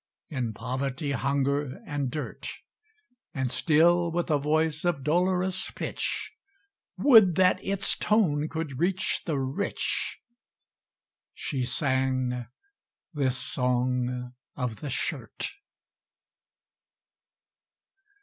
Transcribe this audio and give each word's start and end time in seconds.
In 0.29 0.53
poverty, 0.53 1.11
hunger, 1.11 1.79
and 1.85 2.09
dirt, 2.09 2.49
And 3.35 3.51
still 3.51 4.11
with 4.11 4.31
a 4.31 4.39
voice 4.39 4.83
of 4.83 5.03
dolorous 5.03 5.69
pitch 5.69 6.33
Would 6.97 7.35
that 7.35 7.63
its 7.63 7.95
tone 7.95 8.49
could 8.49 8.79
reach 8.79 9.21
the 9.27 9.37
Rich! 9.37 10.17
She 11.35 11.65
sang 11.65 12.47
this 13.13 13.37
"Song 13.37 14.33
of 14.55 14.77
the 14.79 14.89
Shirt!" 14.89 15.51